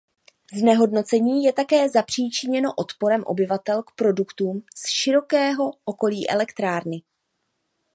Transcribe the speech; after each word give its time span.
Znehodnocení 0.53 1.43
je 1.43 1.53
také 1.53 1.89
zapříčiněno 1.89 2.73
odporem 2.75 3.23
obyvatel 3.25 3.83
k 3.83 3.91
produktům 3.95 4.63
z 4.75 4.89
širokého 4.89 5.71
okolí 5.85 6.29
elektrárny. 6.29 7.01